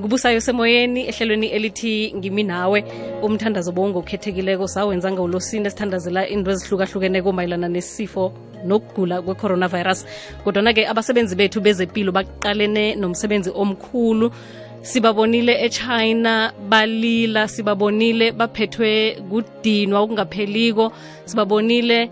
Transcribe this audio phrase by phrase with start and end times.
[0.00, 2.84] ngubusayo semoyeni ehlelweni elithi ngimi nawe.
[3.22, 8.32] Umthandazo bowungokhethekileko sawenzanga ulosini esithandazela into ezihlukahlukeneko mayelana nesifo
[8.64, 10.06] nokugula kwe-coronavirus.
[10.44, 14.30] Kodwana-ke abasebenzi bethu bezempilo baqalene nomsebenzi omkhulu.
[14.82, 20.92] Sibabonile echina balila sibabonile baphethwe kudinwa okungapheliko
[21.24, 22.10] sibabonile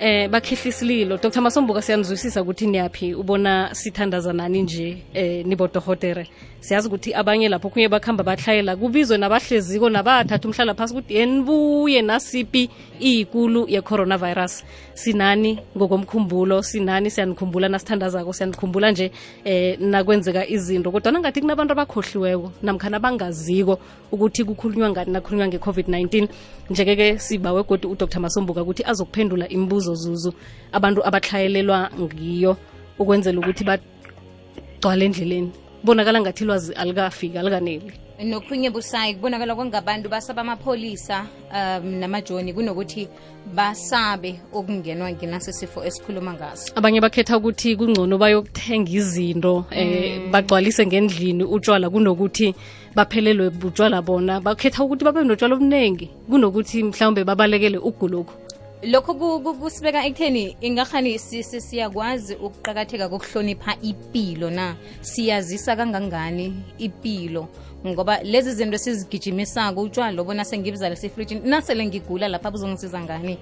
[0.00, 3.14] eh bakhehlisa ililo dr masombuka siyanizwisisa ukuthi niyaphi?
[3.14, 6.26] Ubona sithandaza nani nje eh nibodohotere
[6.60, 12.70] siyazi ukuthi abanye lapho kunye bakuhamba bahlayela kubizwe nabahleziko nabathatha umhlala phasi ukuthi yenibuye nasipi
[13.00, 14.64] iyikulu ye-coronavirus?
[14.94, 19.12] Sinani ngokomkhumbulo sinani siyanikhumbula nasithandazako siyanikhumbula nje
[19.44, 20.90] eh nakwenzeka izinto.
[20.90, 23.78] Kodwa nangathi kunabantu abakhohliweko namkhana abangaziko
[24.12, 26.28] ukuthi kukhulunywa ngani nakhulunywa nge-covid-19
[26.70, 28.18] njeke-ke sibawe godi udr.
[28.18, 30.34] Masombuka ukuthi azokuphendula imibuzo zuzu
[30.72, 32.56] abantu abatlhayelelwa ngiyo
[32.98, 37.92] ukwenzela ukuthi bagcwale endleleni kubonakala ngathi ilwazi alikafiki alikaneli.
[38.24, 43.08] Nokhunye busayi kubonakala kwangabantu basaba amapholisa um namajoni kunokuthi
[43.54, 46.72] basabe okungenwa ngenase sifo esikhuluma ngaso.
[46.74, 52.54] Abanye bakhetha ukuthi kungcono bayokuthenga izinto eh bagcwalise ngendlini utshwala kunokuthi
[52.94, 54.40] baphelelwe butshwala bona.
[54.40, 58.34] Bakhetha ukuthi babe notshwala obuningi kunokuthi mhlawumbe babalekele ugulokhu
[58.82, 64.76] lokho ku- ku- kusibeka ekutheni ingakhani si- si- siyakwazi ukuqakatheka kokuhlonipha ipilo na?
[65.00, 67.48] Siyazisa kangangani ipilo?
[67.86, 73.38] Ngoba lezi zinto esizigijimisako utshwala lobona nase ngibuzala sefrijini nasele ngigula lapha buzongisiza ngani?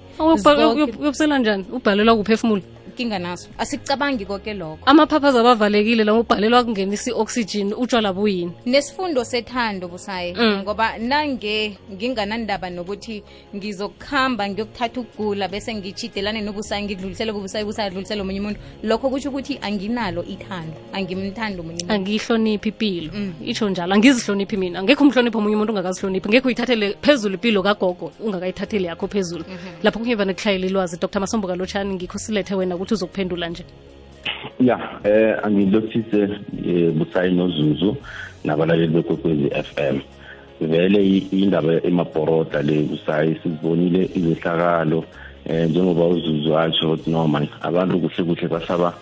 [0.99, 1.65] Uyobusela njani?
[1.71, 2.61] Ubhalelwa kuphefumula
[2.97, 3.49] inkinga naso.
[3.57, 4.79] Asicabangi konke lokho.
[4.85, 8.51] Amaphapha abavalekile la ubhalelwa kungenisa i-oxygen utshwala buyini?
[8.65, 13.23] Nesifundo sethando busayi ngoba nange nginganandaba nokuthi
[13.55, 18.59] ngizokuhamba ngiyokuthatha ukugula bese ngichidelane nobusayi ngidlulisele kubusayi busayi adlulisele omunye umuntu.
[18.83, 21.93] Lokho kusho ukuthi anginalo ithando angimthandi omunye umuntu.
[21.93, 23.11] Angiyihloniphi impilo
[23.45, 24.83] itsho njalo angizihloniphi mina.
[24.83, 29.45] Ngekho umhloniphi omunye umuntu ungakazihloniphi ngekho uyithathele phezulu impilo kagogo ungakayithatheli yakho phezulu.
[29.83, 31.19] Lapho kungeva nekuhlayela ilwazi dr.
[31.19, 33.63] Masombuka kalotshani ngikho silethe wena ukuthi uzokuphendula nje?
[34.59, 36.29] Ya eh angilothise
[36.67, 37.95] eh, busayi nozuzu
[38.43, 39.99] nabalaleli bekwekwezi FM
[40.61, 45.03] vele i- indaba emabhoroda le busayi sizibonile izehlakalo
[45.45, 48.93] eh njengoba uzuzu atsho ukuthi noma abantu kuhle kuhle basaba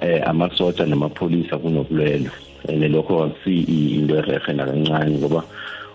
[0.00, 2.30] eh amasotsha namapholisa kunobulwelo
[2.68, 3.60] and lokho akusi
[3.96, 5.42] into erehe nakancane ngoba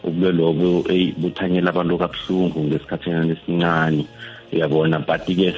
[0.04, 4.06] ubulwelo lobo ey buthanyela abantu kabuhlungu ngesikhathini esincane.
[4.54, 5.54] Uyabona but ke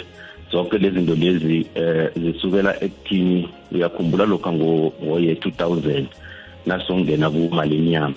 [0.51, 6.05] zonke lezi zinto lezi eh zisukela ekuthini uyakhumbula lokho ngoye 2000
[6.65, 8.13] nasongena ku-millennium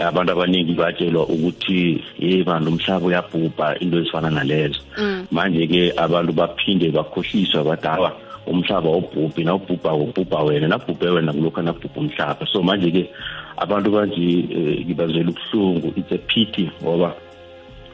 [0.00, 4.80] abantu abaningi batshelwa ukuthi ye bantu umhlaba uyabhubha into ezifana nalezo.
[5.30, 8.12] Manje-ke abantu baphinde bakhohliswa bathi hawa
[8.46, 12.46] umhlaba awubhubhi nawubhubha ubhubha wena nabhubhe wena kulokhu nabhubha umhlaba.
[12.52, 13.08] So manje-ke
[13.56, 17.14] abantu banje eh, ngibazwela ubuhlungu it's a pity ngoba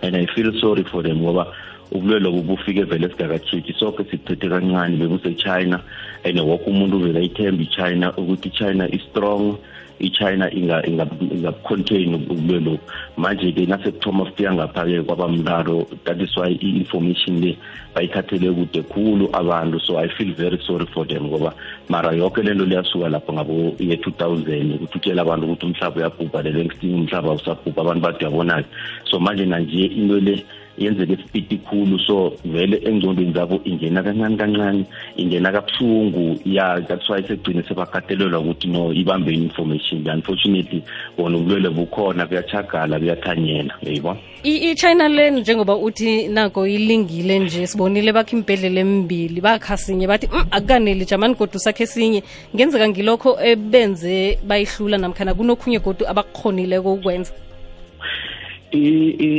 [0.02, 1.47] and i feel sorry for them ngoba
[1.92, 5.82] ubulwelo bubufike vele sigakachiki sonke siphethe kancane bebuse-china
[6.24, 9.58] and woke umuntu uvele ayithemba i-china ukuthi i-china is strong
[10.00, 12.78] i-china ingabucontain ubulwelo
[13.16, 17.58] manje-ke nasekuthoma kufika ngapha-ke kwabamlalo that is why i-information le
[17.94, 19.80] bayithathele kude khulu abantu.
[19.80, 21.54] So i feel very sorry for them ngoba
[21.88, 26.50] mara yonke lento liyasuka lapho ngabo ye-two thousand ukuthi utshela abantu ukuthi umhlaba uyabhubha the
[26.50, 28.68] next thing umhlaba usabhubha abantu bathi uyabona-ke
[29.04, 30.44] so manje nanje into le
[30.80, 34.84] yenzeke spiti khulu so vele engcondweni zabo ingena kancane kancane
[35.16, 36.41] ingena kabuhlungu.
[36.44, 40.08] Ya that's why segcine sebakatelelwa ukuthi no ibambe i-information.
[40.08, 40.82] Unfortunately
[41.16, 48.36] bona ubulwele bukhona buyachagala kuyathanyela uyayibona i-china le njengoba uthi nako ilingile nje sibonile bakho
[48.36, 52.22] imbhedlela emibili bakha sinye bathi "Mm, akukaneli jamani godu sakhe sinye.
[52.54, 57.32] Ngenzeka ngilokho ebenze bayihlula namkhana kunokhunye godu abakukhonileko ukwenza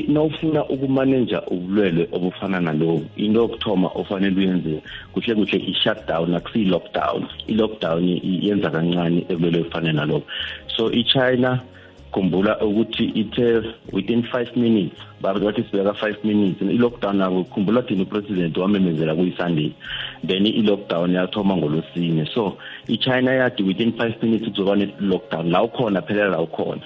[0.08, 4.81] nawufuna ukumaneja ubulwele obufana nalobu into yokuthoma ofanele uyenze
[5.14, 10.25] kuhle kuhle i-shutdown akusiyi-lockdown i-lockdown i- yenza kancane ebulwele obufana nalobo
[10.78, 11.59] so i-china
[12.12, 13.62] khumbula ukuthi ithe
[13.94, 16.62] within five minutes ba- bathi sibeka five minutes.
[16.62, 19.72] I-lockdown nabo khumbula thina upresident wamemezela kuyi-sunday
[20.28, 22.57] then i-lockdown yathoma ngolosine so
[22.88, 26.81] i-china yathi within five minutes kuzoba ne-lockdown la ukhona phelela la ukhona.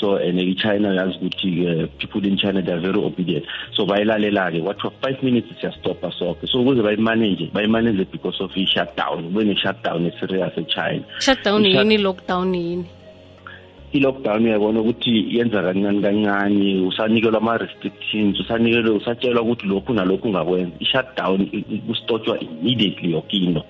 [0.00, 3.44] So and i-china yazi ukuthi-ke people in china they are very obedient.
[3.76, 9.44] So bayilalela-ke kwathiwa five minutes siyastopha sonke so ukuze bayimanage bayimanage because of i-shutdown kube
[9.44, 12.84] ne-shutdown eserious echina shutdown I-shut- yini lockdown yini?
[13.92, 20.70] I-lockdown uyabona ukuthi yenza kancane kancane usanikelwa ama-restrictions usanikelwe usatshelwa ukuthi lokhu nalokhu ungakwenza.
[20.80, 23.62] I-shutdown i- i- kustotshwa immediately yoke into.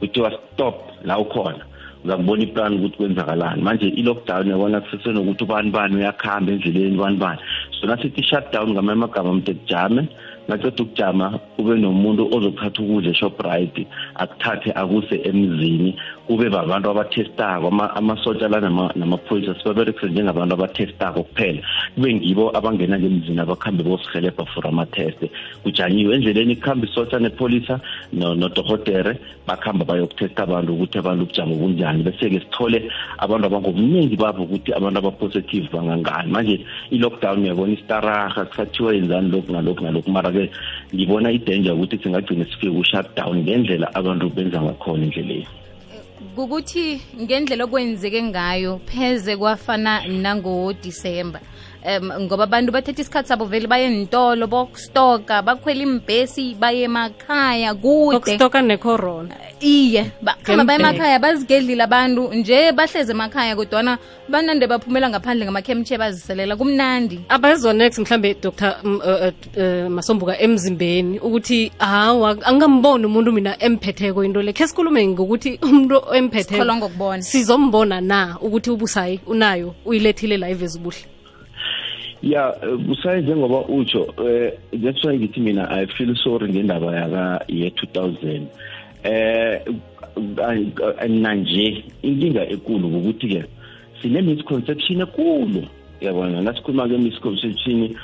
[0.00, 1.64] Kuthiwa stop la ukhona.
[2.04, 3.62] Uzakubona iplan ukuthi kwenzakalani.
[3.62, 7.40] Manje i-lockdown yabona kusesenokuthi ubani bani uyakuhamba endleleni ubani bani.
[7.80, 10.08] So nasithi i-shutdown ngamanye amagama mntu kujame.
[10.48, 15.96] Naceda ukujama kube nomuntu ozothatha ukudla eshoprite akuthathe akuse emzini.
[16.28, 21.62] Kube babantu abathestako amasotsha la namaphoyisa sibaberekise njengabantu abathestako kuphela.
[21.94, 25.24] Kube ngibo abangena ngemzini abakhambe bosihelebha for ama-test.
[25.62, 27.80] Kujanyiwe endleleni kuhamba isotsha nepholisa
[28.12, 29.16] nodohotere
[29.46, 32.02] bakuhamba bayokuthesta abantu ukuthi abantu ubujamo bunjani.
[32.02, 36.30] Bese-ke sithole abantu abangobuningi babo ukuthi abantu abapositive bangangani.
[36.30, 36.60] Manje
[36.90, 40.10] i-lockdown uyabona istaraha kusathiwa yenzani lokhu nalokhu nalokhu.
[40.10, 40.50] Mara-ke
[40.94, 45.48] ngibona idanger ukuthi singagcine sifike ku-shutdown ngendlela abantu benza ngakhona endleleni.
[46.38, 51.40] Kukuthi ngendlela okwenzeke ngayo pheze kwafana nangodisemba
[51.82, 58.38] um ngoba abantu bathetha isikhathi sabo vele baye ntolo bokustoka bakhwela imbhesi baye emakhaya kude.
[58.62, 60.10] Necorona iye.
[60.22, 67.20] Bakhamba baye emakhaya bazigedlile abantu nje bahleze emakhaya kodwana banande baphumela ngaphandle ngamakhemtshe baziselela kumnandi.
[67.28, 68.76] Abazonex next mhlambe dr.
[68.84, 74.52] Uh, uh, masombuka emzimbeni ukuthi hawa angingamboni umuntu mina emphetheko into le.
[74.52, 80.78] Khe sikhulume ngokuthi umuntu emphetheko sizombona na ukuthi ubusayi unayo uyilethile la ezibuhle?
[80.78, 81.18] Ubuhle
[82.22, 82.54] ya
[82.86, 84.52] busayi njengoba utsho eh
[84.82, 88.42] that's why ngithi mina i feel sorry ngendaba yaka ye 2000
[89.08, 89.64] eh
[91.08, 93.42] nanje inkinga ekulu ukuthi ke
[94.02, 95.62] sine misconception ekulu
[96.00, 96.42] yabona?
[96.42, 97.94] Nasikhuluma ke misconception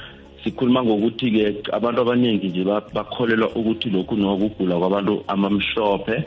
[0.45, 6.25] sikhuluma ngokuthi ke abantu abaningi nje bakholelwa ukuthi lokhu nokugula kwabantu amamhlophe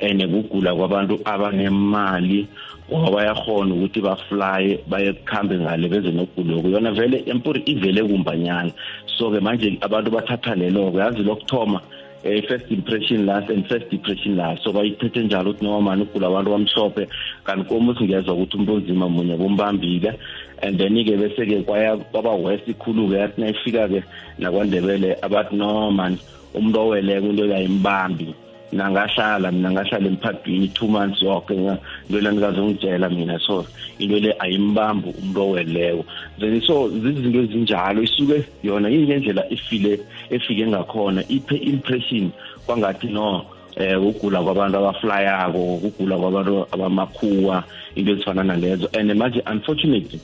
[0.00, 2.46] and kugula kwabantu abanemali
[2.90, 8.72] ngoba bayakhona ukuthi baflye baye kuhambe ngale beze noguloku yona vele empuri ivele kumbanyana.
[9.16, 11.80] So-ke manje abantu bathatha lelo-ke yazi lokuthoma
[12.24, 16.26] eh first impression last and first depression last so bayithethe njalo ukuthi noma mani ugula
[16.26, 17.08] abantu bamhlophe
[17.44, 20.18] kanti komuthi ngiyezwa ukuthi umuntu onzima munye bombambile.
[20.62, 24.02] And then-ke bese-ke kwaya kwaba west ikhulu-ke yathi nayifika-ke
[24.38, 26.18] nakwandebele abathi no mani
[26.54, 28.34] umuntu oweleko into yayimbambi
[28.72, 33.38] nangahlala mina ngahlala emphadwini two months yonke into le nikazongitshela mina.
[33.38, 33.66] So
[33.98, 36.04] into le ayimbambi umuntu oweleyo
[36.38, 40.00] then so zizinto ezinjalo isuke yona yingendlela ifile
[40.30, 42.32] efike ngakhona iphe impression
[42.66, 43.46] kwangathi no
[43.76, 47.64] eh ukugula kwabantu abaflyako ukugula kwabantu abamakhuwa
[47.94, 48.88] into ezifana nalezo.
[48.94, 50.20] And manje unfortunately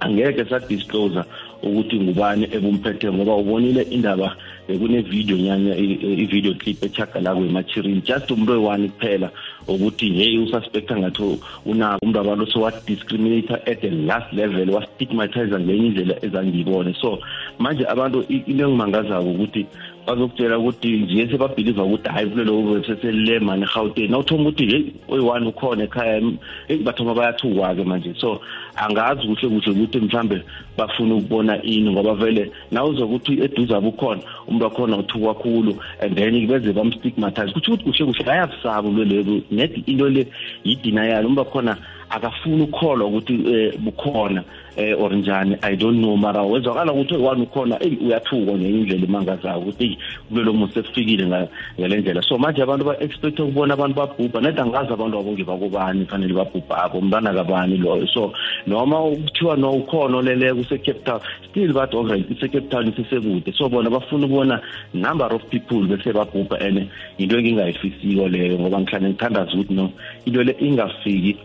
[0.00, 1.24] angeke sadisclose
[1.62, 4.36] ukuthi ngubani ebumphethe ngoba ubonile indaba
[4.66, 9.30] kune-video nyanya i-video clip echaga kwemachirini just umuntu oyi-one kuphela
[9.68, 16.24] ukuthi hey ususpecta ngathi unako umuntu abantu sowadiscriminate at the last level wastigmatize ngenye indlela
[16.24, 16.94] ezangiyibone.
[17.00, 17.18] So
[17.58, 19.66] manje abantu into engimangazako ukuthi
[20.06, 25.84] bazokutshela ukuthi nje sebabhiliva ukuthi hayi kulelo seselile mani egauteng nawuthoma ukuthi heyi oyi-one ukhona
[25.84, 26.20] ekhaya
[26.68, 28.14] heyi bathoma bayathuka-ke manje.
[28.18, 28.40] So
[28.76, 30.42] angazi kuhle kuhle ukuthi mhlambe
[30.76, 36.72] bafuna ukubona ini ngoba vele nawuzokuthi eduzabo ukhona umuntu wakhona uthuka kakhulu and then beze
[36.72, 37.52] bamstigmatize.
[37.52, 40.26] Kutho ukuthi kuhle kuhle bayabusaba ulwelelo net into le
[40.64, 41.26] yi-denial.
[41.26, 41.76] Umuntu wakhona
[42.10, 43.34] akafuni ukukholwa ukuthi
[43.78, 44.44] bukhona.
[44.76, 45.58] Eh or njani?
[45.62, 50.52] I don't know mara wezwakala ukuthi one ukhona eyi uyathuka ngenye indlela imangazako ukuthi kulelo
[50.52, 52.22] muntu sekufikile ngale ndlela.
[52.22, 57.34] So manje abantu ba-expecte ukubona abantu babhubha nedi angazi abantu abo ngibakubani fanele babhubhapho umntana
[57.34, 58.32] kabani loyo so
[58.66, 63.90] noma kuthiwa no ukhona oleleko use-cape town still bathi alright ise-cape town isesekude so bona
[63.90, 64.60] bafuna ukubona
[64.94, 69.92] number of people bese babhubha and into engingayifisiko leyo ngoba ngihlale ngithandaza ukuthi no
[70.26, 71.36] into le ingafiki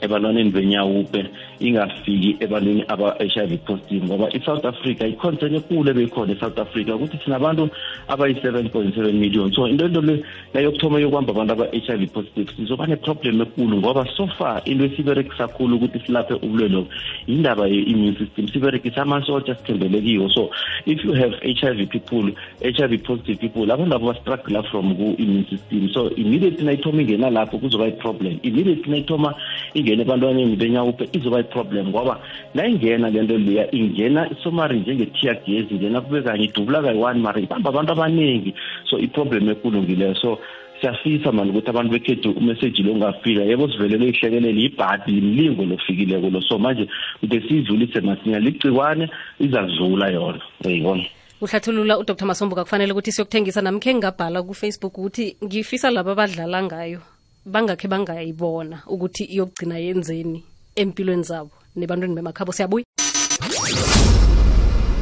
[0.00, 1.24] ebantwaneni benyawupe.
[1.60, 7.68] Ingafiki ebantwini aba-HIV positive ngoba i-South Africa i-concern ekulu ebeyikhona e-South Africa ukuthi thina abantu
[8.08, 9.52] abayi-7.7 million.
[9.52, 14.62] So into into le nayokuthoma yokuhamba abantu aba-HIV positive sizoba neproblem ekulu ngoba so far
[14.64, 16.86] into esiberekisa kakhulu ukuthi silaphe ubulwelo
[17.26, 18.48] yindaba ye-immune system.
[18.48, 20.50] Siberekisa amasotsha sithembelekiwo so
[20.86, 22.32] if you have HIV people
[22.62, 25.88] HIV positive people abantu abo bastruggle from ku-immune system.
[25.92, 29.34] So immediately nayithoma ingena lapho kuzoba i-problem immediately nayithoma
[29.74, 32.20] ingena ebantwaneni benyawupe izoba i-problem ngoba
[32.54, 37.92] nayingena le nto leya ingena isomari njenge-tear ingena kube kanye idubula kayi-one mara ibamba abantu
[37.92, 38.54] abaningi.
[38.90, 40.38] So i-problem enkulu ngileyo so
[40.80, 46.40] siyafisa mani ukuthi abantu bekhethu umeseji lo ungafika yebo sivelelwe ihlekelele ibhadi imlingo lofikile kulo
[46.42, 46.88] so manje
[47.20, 49.08] kude siyidlulise masinya ligciwane
[49.40, 50.40] izakudlula yona.
[50.64, 51.04] Uyibona
[51.40, 52.24] uhlathulula udr.
[52.24, 53.62] Masombuka kufanele ukuthi siyokuthengisa.
[53.62, 57.00] Namkhe ngingabhala kufacebook ukuthi ngifisa laba abadlala ngayo
[57.46, 60.42] bangakhe bangayibona ukuthi iyokugcina yenzeni
[60.76, 62.52] empilweni zabo nebantwini bemakhabo.
[62.52, 62.84] Siyabuya.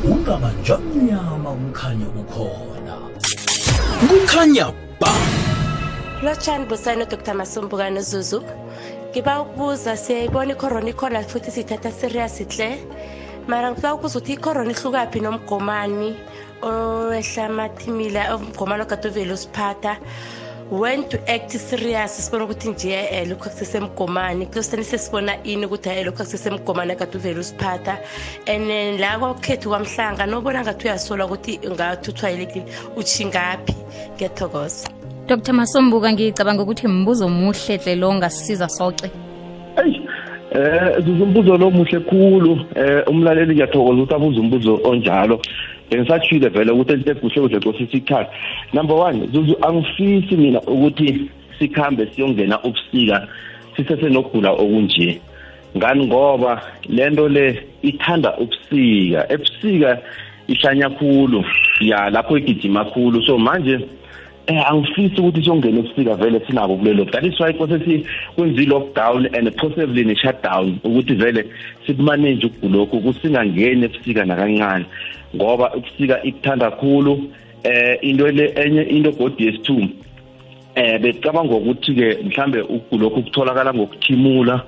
[0.04, 2.94] Ungabanja mnyama umkhanya ukhona
[4.08, 4.66] kukhanya
[5.00, 5.12] ba.
[6.22, 7.34] Lotshani busani udr.
[7.34, 8.42] Masombuka nozuzu
[9.10, 12.78] ngiba ukubuza siyayibona icorona ikhona futhi siyithatha serious hle
[13.46, 16.16] mara ngiba ukubuza ukuthi icorona ihlukaphi nomgomani
[16.62, 19.96] owehla amathimila umgomani ogade uvele usiphatha
[20.70, 24.46] when to act serious sibona ukuthi nje eh lokho akusesemgomani.
[24.46, 27.98] Kuseni sesibona ini ukuthi hayi lokho akusesemgomani akade uvele usiphatha.
[28.46, 32.64] And then la kwakhethu kwamhlanga nobona ngathi uyasola ukuthi ngathi uthwayelekile
[32.96, 33.74] uchingaphi
[34.16, 34.88] ngiyathokoza.
[35.26, 39.10] Dr masombuka ngicabanga ukuthi mbuzo muhle hle lo ngasisiza soce
[39.76, 40.00] eyi
[40.54, 42.60] eh umbuzo lo muhle khulu.
[42.74, 45.40] Eh umlaleli ngiyathokoza ukuthi abuze umbuzo onjalo.
[45.90, 48.30] Bengisatshile vele ukuthi into ebuhle kuhle kosi sikhathi
[48.72, 53.28] number one zuzu angifisi mina ukuthi sikhambe siyongena ubusika
[53.76, 55.20] sisesenogula okunje.
[55.76, 56.06] Ngani?
[56.06, 59.32] Ngoba lento le ithanda ubusika.
[59.32, 59.98] Ebusika
[60.48, 61.44] ishanya khulu
[61.80, 63.22] ya lapho igijima khulu.
[63.26, 63.80] So manje
[64.46, 69.26] eh angifisi ukuthi siyongena ebusika vele sinabo kulelo that is why kose si kwenza i-lockdown
[69.34, 71.44] and possibly ne-shutdown ukuthi vele
[71.86, 74.84] sikumanage ukugulokhu kusingangeni ebusika nakancane.
[75.34, 77.30] Ngoba ubusika ikuthanda kakhulu
[77.64, 79.88] eh into le enye into godi yesithu
[80.74, 84.62] eh becabanga ukuthi ke mhlambe ukugulokhu kutholakala ngokuthimula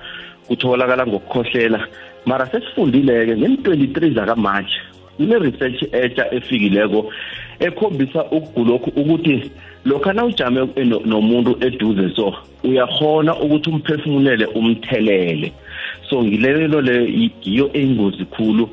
[0.48, 1.88] kutholakala ngokukhohlela.
[2.26, 4.72] Mara sesifundile ke ngem-23 zakamarch
[5.18, 7.12] ine research etsha efikileko
[7.60, 9.50] ekhombisa ukugulokhu ukuthi
[9.84, 10.60] lokho nawujame
[11.06, 15.52] nomuntu eduze so uyakhona ukuthi umphefumulele umthelele.
[16.10, 18.68] So ngilelo le yiyo eyingozi khulu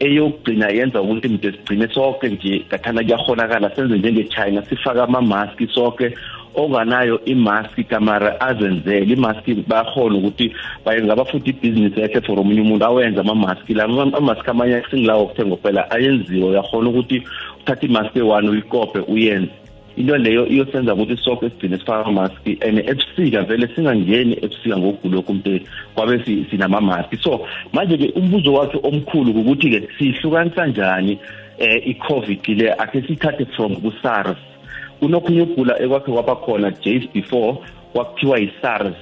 [0.00, 6.14] eyokugcina yenza ukuthi mde sigcine sonke nje ngathana kuyakhonakala senze njenge-china sifake amamaski sonke
[6.54, 9.12] onganayo imaski kamara azenzele.
[9.12, 14.82] Imaski bayakhona ukuthi bayengaba futhi ibhizinisi ehle for omunye umuntu awenza amamaski la amamaski amanye
[14.90, 16.48] singilawo okuthenga kuphela ayenziwe.
[16.48, 17.22] Uyakhona ukuthi
[17.60, 19.67] uthathe imaski eyi-one uyikophe uyenze.
[19.98, 25.60] Into leyo iyosenza ukuthi sonke sigcine sifaka amamaski and ebusika vele singangeni ebusika ngokugulokhu umntu
[25.94, 27.16] kwabe sinamamaski.
[27.16, 31.18] So manje-ke umbuzo wakhe omkhulu ukuthi-ke siyihlukanisa njani
[31.60, 34.38] um i-covid le akhe siyithathe from ku-sars?
[35.00, 37.58] Kunokhunye ukugula ekwakhe kwaba khona days before
[37.92, 38.96] kwakuthiwa yi-sars.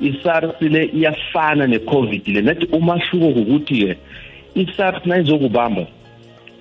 [0.00, 2.42] I-sars le iyafana ne-covid le.
[2.42, 3.96] Nathi umahluko kukuthi-ke
[4.54, 5.86] i-sars nayizokubamba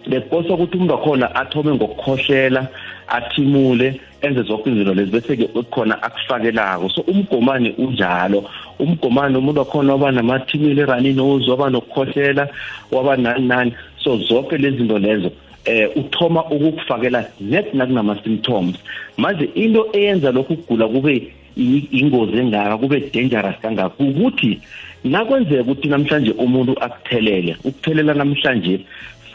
[0.09, 2.67] bekukosa ukuthi umuntu wakhona athome ngokukhohlela
[3.07, 6.89] athimule enze zonke izinto lezi bese-ke khona akufakelako.
[6.89, 8.49] So umgomani unjalo.
[8.79, 12.47] Umgomani umuntu wakhona waba namathimile erani nose waba nokukhohlela
[12.91, 13.73] waba nani nani.
[14.03, 15.31] So zonke lezi zinto lezo
[15.65, 18.75] eh uthoma ukukufakela net nakunama-symptoms.
[19.17, 24.59] Manje into eyenza lokhu kugula kube ingozi engaka kube dangerous kangaka ukuthi
[25.03, 27.57] nakwenzeka ukuthi namhlanje umuntu akuthelele.
[27.63, 28.79] Ukuthelela namhlanje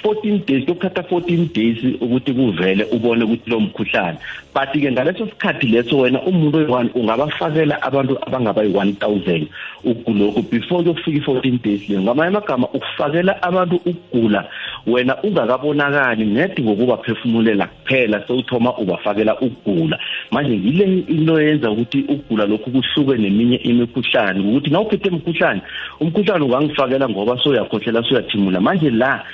[0.04, 4.18] 14 days lokuthatha 14 days ukuthi kuvele ubone ukuthi lo mkhuhlane.
[4.54, 9.46] But ke ngaleso sikhathi leso wena umuntu oyi-1 ungabafakela abantu abangaba yi-1000
[9.84, 12.02] ukugulokhu before kuyofika i-14 days leyo.
[12.02, 14.48] Ngamanye amagama ukufakela abantu ukugula
[14.86, 19.98] wena ungakabonakali nedi ngokubaphefumulela kuphela sewuthoma ubafakela ukugula.
[20.30, 25.62] Manje yile into yenza ukuthi ukugula lokhu kuhluke neminye imikhuhlane ukuthi na uphethe umkhuhlane
[26.00, 29.24] umkhuhlane ungangifakela ngoba soyakhohlela soyathimula manje la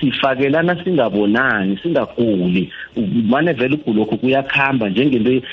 [0.00, 2.72] sifakelana singabonani singaguli.
[3.28, 5.46] Mane vele ugulokhu kuyakhamba njengento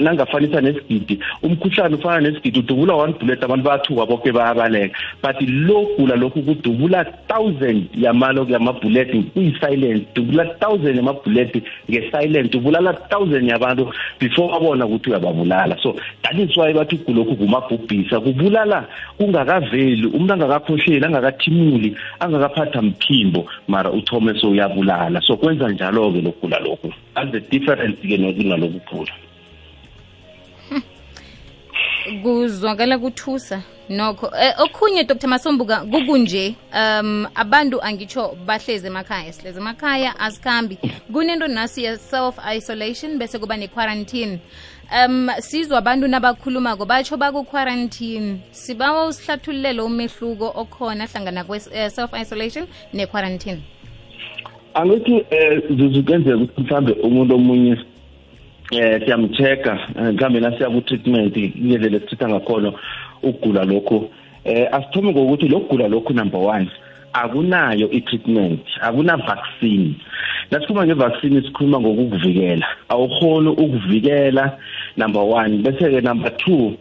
[0.00, 1.18] nangafanisa nesigidi.
[1.42, 4.98] Umkhuhlane ufana nesigidi udubula one bullet abantu bayathuka bonke bayabaleka.
[5.22, 10.14] But lo gula lokhu kudubula thousand yamalo yamabullet kuyi-silent.
[10.14, 12.54] Dubula thousand yamabullet nge-silent.
[12.54, 15.76] Ubulala thousand yabantu before babona ukuthi uyababulala.
[15.82, 18.20] So that is why bathi ugulokhu kumabhubhisa.
[18.20, 18.86] Kubulala
[19.18, 20.06] kungakaveli.
[20.06, 23.46] Umuntu angakakhohleli angakathimuli angakaphatha mphimbo.
[23.78, 29.12] Mara uthome so uyabulala so kwenza njalo-ke lokugula lokhu that's the difference-ke nalokhu kugula
[32.22, 34.32] kuzwakala kuthusa nokho.
[34.40, 35.28] Eh, okhunye dr.
[35.28, 40.78] Masombuka kukunje um abantu angitsho bahlezi emakhaya sihlezi emakhaya asikhambi
[41.12, 44.38] kunento nasi ye-self isolation bese kuba ne-quarantine
[44.92, 48.40] um sizwa abantu nabakhulumako batsho baku-quarantine.
[48.50, 53.60] Sibawa usihlathululele umehluko okhona hlangana kwe-self isolation ne-quarantine.
[54.74, 57.76] Angithi um zuzu kenzeka ukuthi mhlawumbe umuntu omunye
[58.70, 59.66] eh siyamcheck
[59.96, 62.72] mhlambe nasiya ku treatment indlela esithatha ngakhona
[63.22, 64.10] ukugula lokhu.
[64.44, 66.66] Eh asithome ngokuthi lokugula lokhu number 1
[67.12, 69.94] akunayo i-treatment akuna vaccine
[70.50, 72.66] nasikhuluma ngevaccine sikhuluma ngokukuvikela.
[72.88, 74.58] Awukhona ukuvikela
[74.96, 76.72] number 1 bese ke number 2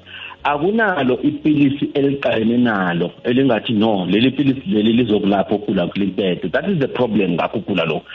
[0.44, 6.88] akunalo ipilisi eliqalene nalo elingathi no leli pilisi leli lizokulapha ukugula kuliphethe that is the
[6.88, 8.06] problem ngakho ukugula lokho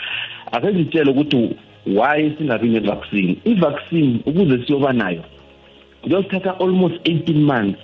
[0.52, 3.36] ake ngitshele ukuthi why singabi ne-vaccine?
[3.44, 5.24] I-vaccine ukuze siyoba nayo
[6.02, 7.80] kuyosithatha almost 18 months.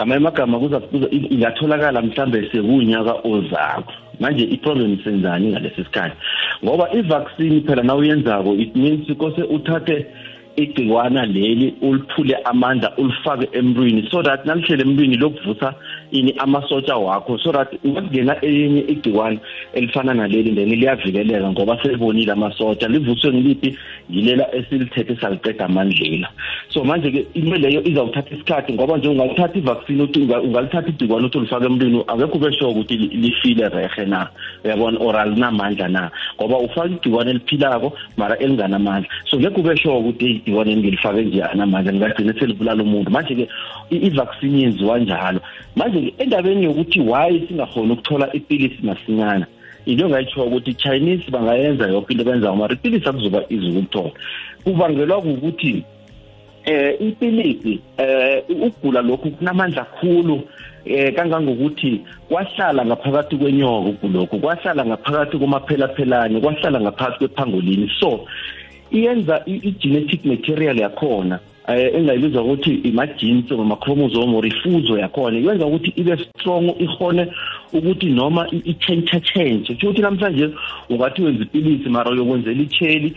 [0.00, 3.92] Ngamanye amagama kuza kuza- ingatholakala mhlambe sekunyaka ozako.
[4.20, 6.16] Manje iproblem senzani ngalesi sikhathi?
[6.64, 10.06] Ngoba i-vaccine phela na uyenzako it means kose uthathe
[10.56, 15.74] igciwana leli uliphule amandla ulifake emntwini so that nalihlele emntwini lokuvusa
[16.12, 19.38] ini amasotsha wakho so that ungakungena elinye igciwane
[19.74, 22.88] elifana naleli then liyavikeleka ngoba selibonile amasotsha.
[22.88, 23.78] Livuswe ngiliphi?
[24.10, 26.28] Yilela esilithethe saliqeda amandlela.
[26.68, 31.38] So manje-ke into leyo izawuthatha isikhathi ngoba nje ungalithatha i-vaccine uthi unga- ungalithatha igciwane uthi
[31.38, 34.28] ulifake emntwini akekho ube sure ukuthi li- lifile rehe na.
[34.64, 34.98] Uyabona?
[35.00, 36.10] Or alinamandla na?
[36.40, 39.08] Ngoba ufake igciwane eliphilako mara elinganamandla.
[39.30, 43.10] So ngekho ube sure ukuthi "Hey, igciwane ngilifake nje anamandla ngingagcine selibulala umuntu.
[43.10, 43.48] Manje-ke
[43.90, 45.40] i- i-vaccine yenziwa njalo.
[46.00, 49.46] Manje-ke endabeni yokuthi why singakhoni ukuthola ipilisi masinyana?
[49.86, 54.10] Into engayitsho ukuthi chinese bangayenza yonke into benzayo mara ipilisi akuzoba izi ukuthola
[54.64, 55.84] kubangelwa kukuthi
[56.64, 60.42] eh ipilisi eh ukugula lokhu kunamandla kakhulu
[60.84, 68.26] eh kangangokuthi kwahlala ngaphakathi kwenyoko ukugulokhu kwahlala ngaphakathi komaphelaphelane kwahlala ngaphakathi kwepangolini so
[68.92, 71.40] iyenza i- i-genetic material yakhona eh
[71.76, 77.26] engayibiza ukuthi ima-genes or ama-chromosome or ifuzo yakhona yenza ukuthi ibe strong ihone
[77.72, 80.50] ukuthi noma i- i-change change kusho ukuthi namhlanje
[80.90, 83.14] ungathi wenza ipilisi mara uyokwenzela icheli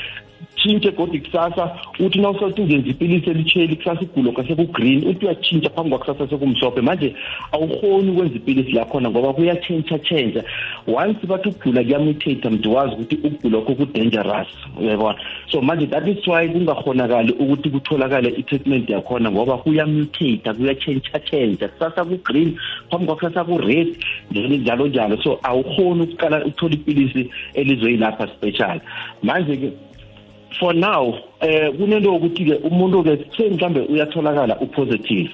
[0.64, 5.90] tshintshe godi kusasa uthi na usathi ungenza ipilisi elitsheli kusasa igulo kasekugreen uthi uyatshintsha phambi
[5.90, 6.82] kwakusasa sekumhlophe.
[6.82, 7.16] Manje
[7.52, 10.44] awukhoni ukwenza ipilisi lakhona ngoba kuyatshentshatshentsha
[10.88, 14.48] once bathi ukugula kuyamutate mntu wazi ukuthi ukugula okho ku-dangerous
[14.80, 15.20] uyabona?
[15.52, 22.58] So manje that is why kungakhonakali ukuthi kutholakale i-treatment yakhona ngoba kuyamutate kuyatshentshatshentsha kusasa ku-green
[22.90, 23.96] phambi kwakusasa ku-red
[24.32, 28.80] njalo njalo so awukhoni ukuqala ukuthola ipilisi elizoyilapha special.
[29.24, 29.72] Manje-ke
[30.60, 35.30] for now eh kunento ukuthi ke umuntu ke semhlambe uyatholakala upositive.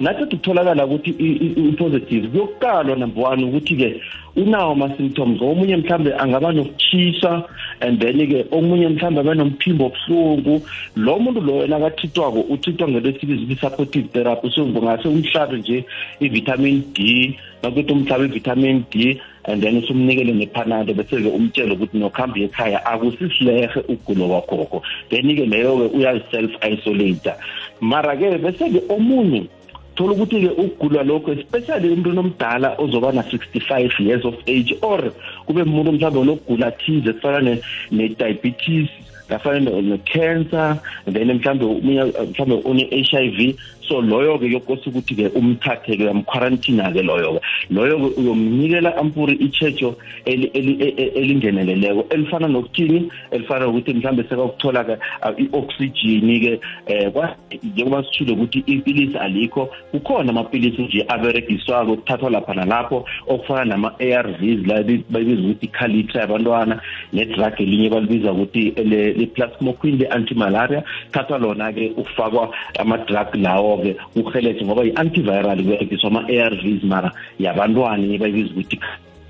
[0.00, 1.10] Nathi kutholakala ukuthi
[1.56, 4.00] upositive kuyokuqalwa number 1 ukuthi ke
[4.36, 7.44] unawo ama symptoms omunye mhlambe angaba nokuchisa
[7.80, 10.62] and then ke omunye mhlambe abe nomphimbo obuhlungu.
[10.96, 14.50] Lo muntu lo yena akathithwako uthithwa ngelesibiza ukuthi supportive therapy.
[14.50, 15.84] So ngase umhlabe nje
[16.20, 19.20] i-vitamin D nokuthi umhlabe i-vitamin D.
[19.44, 26.52] and then sumnikele nephanado bese-ke umtshele ukuthi nokuhambe ekhaya akusisilehe ugulo kwakhokho then-ke leyo-ke uyazi-self
[26.64, 27.32] isolate
[27.80, 29.46] mara-ke bese-ke omunye
[29.94, 35.12] thola ukuthi-ke ukugula lokho especially emntwini omdala ozoba na-65 years of age or
[35.46, 38.88] kube umuntu mhlawumbe onokugula thize kufana ne- ne-diabetes
[39.28, 40.78] kafana ne- ne-cancer
[41.12, 43.54] then mhlawumbe omunye mhlawumbe une-HIV
[43.88, 47.40] so loyo-ke kuyokose ukuthi-ke umthathe-ke uyamquarantina-ke loyo-ke.
[47.70, 53.10] Loyo-ke uyomnikela ampuri ichecho eli- eli- e- e- elingeneleleko elifana nokuthini?
[53.30, 54.92] Elifana nokuthi mhlawumbe sekakuthola-ke
[55.22, 57.28] uh, i-oxygen-ke um
[57.62, 64.82] njengoba sitshile ukuthi ipilisi alikho kukhona amapilisi nje aberegiswako kuthathwa lapha nalapho okufana nama-ARVs la
[64.82, 66.80] bi- bayibiza ukuthi ikhalitha yabantwana
[67.12, 70.82] ne-drug elinye balibiza ukuthi le-plasmoquin le-antimalaria.
[71.12, 73.34] Thathwa lona-ke ufakwa ama-drug
[73.72, 78.76] lawo-ke uheleshe ngoba i-antiviral kuberegiswa ama-ARVs mara yabantwana bayibiza ukuthi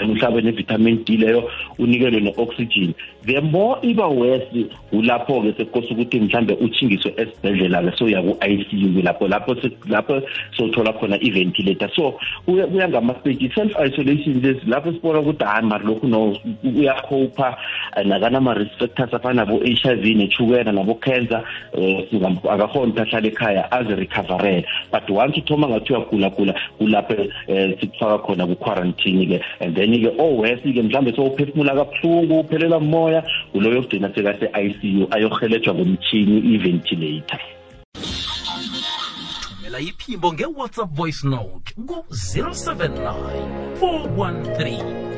[0.06, 7.14] mhlawumbe ne-vitamin D leyo unikelwe ne-oxygen the more iba worse kulapho-ke sekukose ukuthi mhlambe uthingiswe
[7.16, 10.22] esibhedlela-ke so yaku-ICU lapho lapho se- lapho
[10.56, 11.88] sothola khona i-ventilator.
[11.94, 17.56] So kuya kuya ngama-stage i-self isolation lezi lapho sibona ukuthi hayi mari lokhu no uyakhopha
[18.04, 24.64] nakanama-risk factors afana nabo-h i v nechukela nabo-cancer um akakhona ukuthi ahlale ekhaya azi-recoverele.
[24.90, 27.14] But once uthoma ngathi uyagulagula kulapho
[27.48, 33.22] um sikufaka khona ku-quarantine-ke and then-ke owesi-ke mhlawumbe sowuphefumula kabuhlungu uphelela moya.
[33.54, 37.40] Uloyo ogcina sekase-i c u ayohelejwa ngomtshini i-ventilator.
[39.42, 43.14] Thumela iphimbo nge-whatsapp voice note ku-079
[43.80, 45.12] 413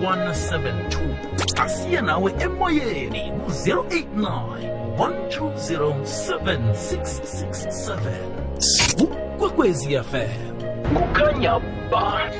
[0.00, 7.98] 2172 asiye nawe emoyeni ku-089 120 7667
[9.36, 10.54] ukwekwezi fm
[10.94, 12.30] kukhanya ba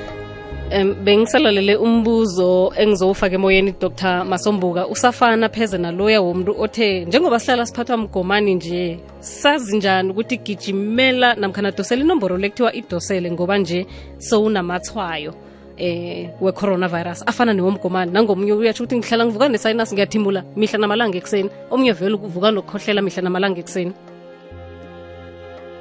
[0.72, 4.24] um bengisalalele umbuzo engizowufaka emoyeni dr.
[4.24, 4.86] Masombuka.
[4.86, 11.70] Usafana pheze naloya womuntu othe njengoba sihlala siphathwa mgomani nje sazi njani ukuthi gijimela namkhana
[11.70, 13.86] dosele inomboro lekuthiwa idosele ngoba nje
[14.18, 15.34] sowunamathwayo
[15.76, 17.22] eh we-coronavirus.
[17.26, 21.50] Afana newomgomani nangomunye uyatsho ukuthi ngihlala ngivuka nesayinasi ngiyathimula mihla namalanga ekuseni.
[21.70, 23.92] Omunye vele uvuka nokukhohlela mihla namalanga ekuseni.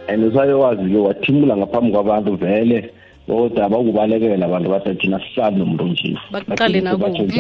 [0.08, 2.94] And usayewazi-ke wathimula ngaphambi kwabantu vele
[3.30, 6.18] kodwa abakubalekela abantu bathi thina sisabi nomuntu onje.
[6.32, 7.40] Bakuqale nakumbi.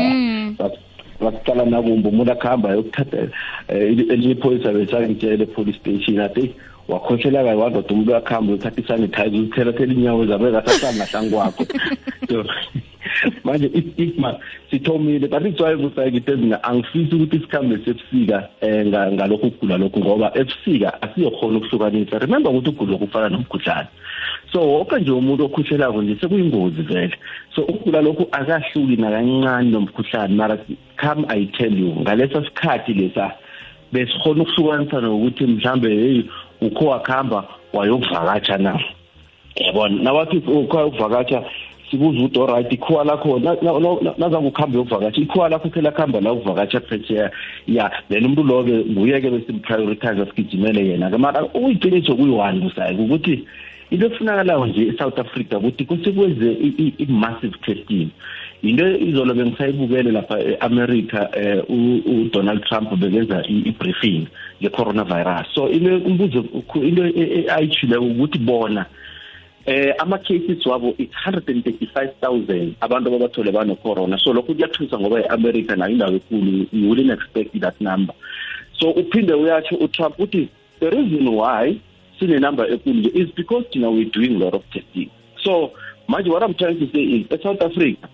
[1.19, 2.07] bakuqala nakumbi.
[2.07, 3.29] Umuntu akuhamba ayokuthatha um
[4.13, 6.53] elinye ipholisa besangitshele e-police station athi
[6.89, 11.63] wakhoshela kayi wadoda umuntu uyakuhamba uyothatha isanitize uzithelathela inyawo zabeka sahlangahlangu kwakho
[12.29, 12.45] so
[13.43, 19.99] manje istigma sithomile but itswaye busayikithi ezina angifisi ukuthi isikhambe sebusika um ngalokhu ukugula lokhu
[19.99, 22.19] ngoba ebusika asiyokhona ukuhlukanisa.
[22.19, 23.87] Remember ukuthi ukugula lokhu kufana nomkhuhlane.
[24.51, 27.15] So wonke nje umuntu okhutshelako nje sekuyingozi vele.
[27.55, 30.57] So ukugula lokhu akahluki nakancane nomkhuhlane mara
[30.97, 33.31] come i tell you ngalesa sikhathi lesa
[33.91, 36.23] besikhona ukuhlukanisa nokuthi mhlambe hey
[36.61, 38.79] ukho wakhamba wayokuvakatsha na?
[39.55, 40.03] Yabona?
[40.03, 41.43] Nawathi ukho ukuvakatsha
[41.91, 43.39] sibuza ukuthi alright ikhuwa lakho
[44.17, 47.31] nazange ukhambe yokuvakatsha ikhuwa lakho phela khamba la ukuvakatsha phesheya
[47.67, 51.17] ya then umuntu lo-ke nguye-ke besimprioritize sigijimele yena-ke.
[51.17, 53.45] Mara uyiqiniso kuyi-one busayi ukuthi
[53.91, 56.51] into efunakalayo nje e-south africa ukuthi kusekwenze
[56.97, 58.09] i-massive testing.
[58.61, 61.29] Into izolo bengisayibukele lapha e-america
[61.69, 64.27] um udonald trump bekenza i-briefing
[64.61, 67.03] nge-coronavirus so into umbuzo into
[67.53, 68.85] ayithileko ukuthi bona
[69.65, 75.75] eh ama cases wabo it's 135,000 abantu ababathole bano corona so lokho kuyathusa ngoba eAmerica
[75.75, 78.15] nayo indawo enkulu you wouldn't expect that number.
[78.79, 80.49] So uphinde uyathi uTrump uthi
[80.79, 81.79] the reason why
[82.19, 85.09] sine number enkulu is because you know we're doing a lot of testing.
[85.43, 85.71] So
[86.07, 88.09] manje what i'm trying to say is e South Africa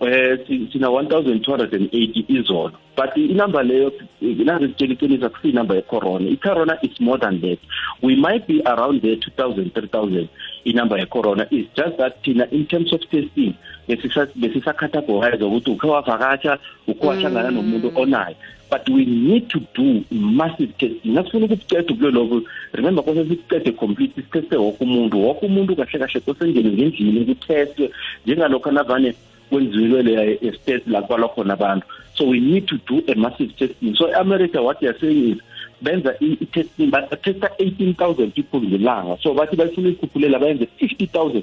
[0.00, 0.36] eh
[0.72, 2.72] sina 1280 izolo.
[2.96, 7.58] But inumber leyo inazitshela iqiniso kusi number ye corona i corona is more than that.
[8.02, 10.28] We might be around there 2000 3000
[10.64, 13.54] inumber ye corona is just that thina in terms of testing
[13.88, 18.36] besisa categorize ukuthi ukhe wavakatsha ukhe wahlangana nomuntu onayo
[18.70, 24.14] but we need to do massive testing nasifuna ukuceda kulo lokho remember kose sikucede complete
[24.14, 25.26] siteste woke umuntu.
[25.26, 27.90] Woke umuntu kahle kahle kose ngene ngendlini kutestwe
[28.26, 29.14] njengalokho navane
[29.50, 31.86] kwenziwe leya estate la kubalwa khona abantu.
[32.14, 33.94] So we need to do a massive testing.
[33.94, 35.38] So america what they are saying is
[35.82, 39.18] benza i-testing batesta 18000 people ngelanga.
[39.22, 41.42] So bathi bayifuna ikhuphulela bayenze 50000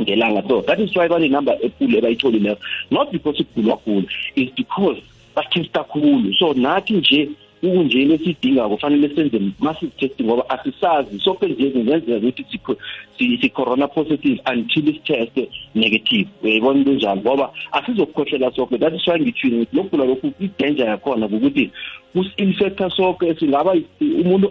[0.00, 0.48] ngelanga.
[0.48, 2.58] So that is why banenumber enkulu ebayitholileyo
[2.90, 5.02] not because kugulwa khulu is because
[5.40, 6.34] bathesta khulu.
[6.34, 7.28] So nathi nje
[7.62, 11.20] ukunjeni esidinga kufanele senze massive testing ngoba asisazi.
[11.20, 16.28] Sonke nje kungenzeka ukuthi si corona positive until isitest negative.
[16.42, 19.66] Uyayibona into njalo ngoba asizokukhohlela sonke that is why ngithini?
[19.72, 21.70] Lokugula lokhu i-danger yakhona ukuthi
[22.12, 24.50] kusi-infecta sonke singaba umuntu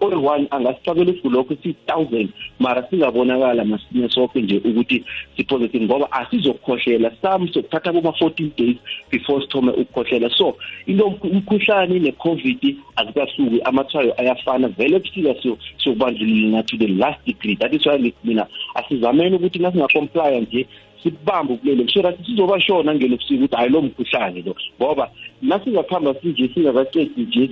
[0.00, 5.04] oyi-one angasifakela ukugulokho siyi-thousand mara singabonakala masinye sonke nje ukuthi
[5.36, 7.10] si-positive ngoba asizokukhohlela.
[7.22, 8.76] Some sokuthatha kuma-fourteen days
[9.10, 10.30] before sithome ukukhohlela.
[10.36, 14.68] So into umkhuhlane ne-covid azikasuki amathwayo ayafana.
[14.68, 15.34] Vele ebusika
[15.78, 17.56] siyokubandlulina to the last degree.
[17.56, 20.66] That is why mina asizameni ukuthi nasingakomplya nje
[21.02, 25.10] sikubambe kulelo so that sizoba shona ngelobusuku ukuthi hayi lo mkhuhlane lo ngoba
[25.42, 27.50] nasingakuhamba sinje singakacedi nje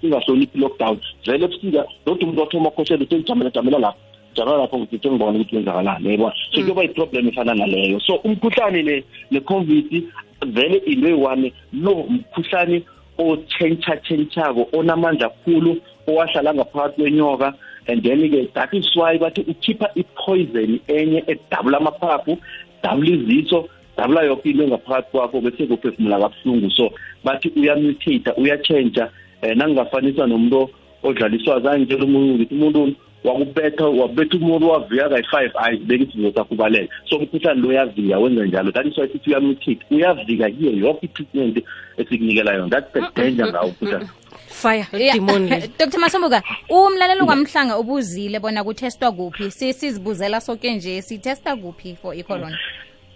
[0.00, 3.98] singahloniphi lockdown vele ebusika lodwa umuntu wathoma ukhoshela uthi jamela jamela lapho.
[4.34, 8.00] Jamela lapho ngithi ngibona ukuthi kwenzakalani yayibona so kuyoba yiproblem efana naleyo.
[8.00, 10.04] So umkhuhlane ne-covid
[10.46, 12.82] vele into eyi-one lo mkhuhlane
[13.18, 15.76] otshentsha-tshentshako onamandla kakhulu
[16.08, 17.54] owahlala ngaphakathi kwenyoka
[17.88, 22.38] and then-ke that is why bathi ukhipha i-poison enye edabula amaphaphu
[22.82, 26.70] dabula iziso dabula yoke into engaphakathi kwakho bese kuphefumula kabuhlungu.
[26.70, 26.90] So
[27.24, 29.10] bathi uyamutata uyatshentsha
[29.42, 30.70] um nangingafanisa nomuntu
[31.02, 37.60] odlaliswa zangitshela umuntu ukuthi umuntu wakubetha wabetha umuntu wavika kayi-five hayi sakho uzosakubaleka so umkhuhlane
[37.60, 38.72] lo uyavika wenza njalo.
[38.72, 41.64] That is why sithi uyamutate uyavika kiye yonke i-treatment
[41.96, 42.70] esikunikela yona.
[42.70, 44.08] That's the danger ngawo umkhuhlane.
[44.48, 45.48] Fire demon.
[45.78, 49.50] Dr masombuka umlalelo kwamhlanga ubuzile bona kutestwa kuphi?
[49.50, 52.58] Sizibuzela sonke nje sitesta kuphi for i-corona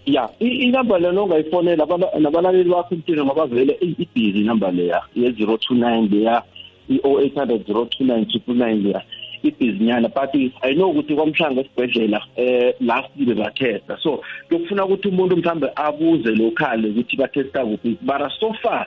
[0.07, 1.87] ya inamba leyo ongayifonela
[2.21, 6.43] nabalaleli bakho impilo ngoba vele ibhizi inamba leya ye-zero two nine leya
[6.89, 9.03] i-o eight hundred zero two nine triple nine leya
[9.43, 13.99] ibhizinyana but i know ukuthi kwamhlanga esibhedlela eh last year bathesta.
[14.03, 17.99] So kuyokufuna ukuthi umuntu mhlambe abuze local ukuthi bathesta kuphi.
[18.03, 18.87] Bara so far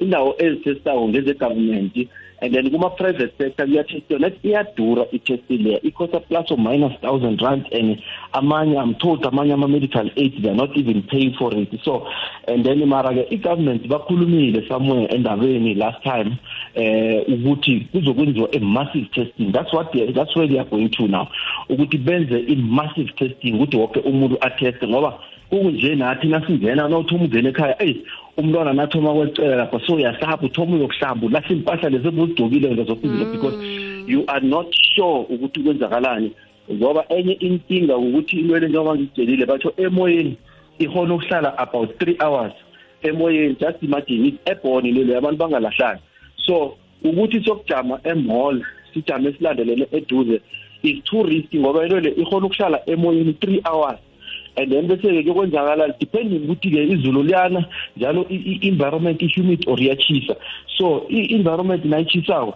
[0.00, 2.08] indawo ezithestayo ngeze-government
[2.40, 7.66] and then kuma-private sector kuyathestiwa net iyadura i-testi leya i-costa plus or minus thousand rand
[7.72, 11.68] and amanye i'm told amanye ama-medical aid they're not even paying for it.
[11.84, 12.06] So
[12.48, 16.38] and then mara-ke i-government bakhulumile somewhere endabeni last time
[16.74, 19.52] eh ukuthi kuzokwenziwa a massive testing.
[19.52, 21.28] That's what they, that's where they are going to now.
[21.68, 25.18] Ukuthi benze i-massive testing ukuthi wonke umuntu atheste ngoba
[25.50, 28.02] kunje nathi nasingena nawuthoma ungena ekhaya eyi
[28.36, 33.56] umntwana nathoma kwecela lapha so uyasaba uthoma uyokuhlamba ulahla impahla lezi ebuzigcokile ngazokuzinto because
[34.06, 36.32] you are not sure ukuthi kwenzakalani.
[36.72, 40.36] Ngoba enye inkinga ukuthi inwele njengoba ngitshelile batho emoyeni
[40.78, 42.52] ihona ukuhlala about three hours
[43.02, 46.00] emoyeni just imagine it's airborne lelo abantu bangalahlani.
[46.36, 50.40] So ukuthi sokujama emall sijame silandelene eduze
[50.82, 53.98] is too risky ngoba into le ikhona ukuhlala emoyeni 3 hours.
[54.56, 57.64] And then bese-ke kuyokwenzakala depending ukuthi-ke izulu liyana
[57.96, 60.34] njalo i-environment i-humid or iyachisa
[60.78, 62.54] so i-environment nayichisako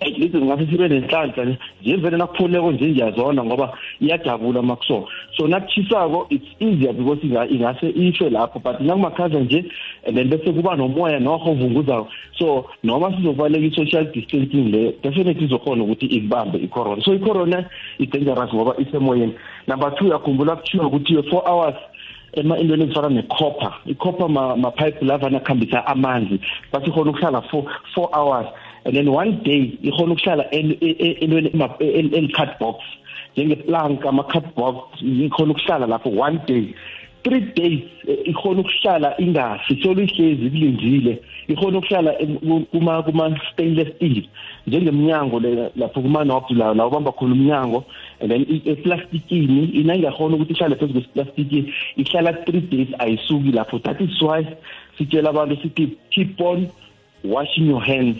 [0.00, 1.96] at least ngase sibe nenhlanhla nje.
[1.96, 8.58] Vele nakuphuleko nje ngiyazona ngoba iyajabula makuso so nakuchisako it's easier because ingase ife lapho.
[8.58, 9.64] But nakumakhaza nje
[10.06, 12.08] and then bese kuba nomoya noho ovunguzayo
[12.38, 17.02] so noma sizobaleka i-social distancing le definitely izokhona ukuthi ikubambe i-corona.
[17.02, 17.64] So i-corona
[17.98, 19.34] i-dangerous ngoba isemoyeni.
[19.66, 21.76] Number two yakhumbula kuthiwa ukuthi four hours
[22.32, 23.72] ema intweni ezifana necopper.
[23.86, 26.40] Icopper ma-pipe lava nakuhambisa amanzi.
[26.72, 28.46] Bathi khona ukuhlala for four hours.
[28.84, 32.84] And then one day ikhona ukuhlala entweni eli-card box.
[33.36, 36.74] Njengeplank ama-card box ikhona ukuhlala lapho one day.
[37.24, 37.82] Three days
[38.24, 42.12] ikhona ukuhlala ingafi solo ihlezi kulindile ikhona ukuhlala
[42.70, 44.24] kuma kuma stainless steel.
[44.66, 45.40] Njengemnyango
[45.76, 47.84] lapho kuma knobs la la ubamba khona umnyango.
[48.20, 53.78] And then eplastikini ina ingakhona ukuthi ihlale phezu kwesiplastiki ihlala 3 days ayisuki lapho.
[53.82, 54.46] That is why
[54.98, 56.68] sitshela abantu sithi keep on
[57.24, 58.18] washing your hands.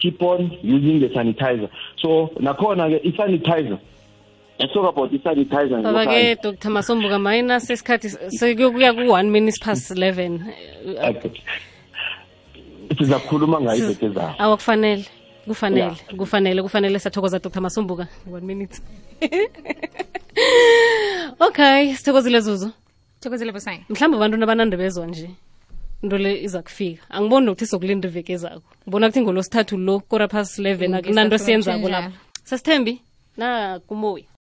[0.00, 1.68] Keep on using the sanitizer.
[2.02, 3.78] So nakhona ke i-sanitizer.
[4.58, 5.82] Let's talk about i-sanitizer.
[5.82, 6.70] Baba ke dr.
[6.70, 8.08] Masombuka minus sesikhathi
[8.38, 10.42] sekuya ku-one minutes past 11
[12.98, 15.04] sizakhuluma ngayo ibheke zayo awakufanele
[15.46, 15.96] kufanele.
[16.16, 17.60] Kufanele kufanele sathokoza dr.
[17.60, 18.08] Masombuka.
[18.30, 18.80] One minute.
[21.40, 22.70] Okay sithokozile zuzu?
[23.20, 25.30] Thokozile busayi mhlawumbe abantu nabanande bezwa nje
[26.02, 27.02] into le iza kufika.
[27.10, 32.16] Angiboni nokuthi sokulinda iveke zakho ngibona kuthi ngolosithathu lo kora past 11 akunanto siyenzako lapho.
[32.44, 33.00] Sasithembi?
[33.36, 34.24] Na kumoya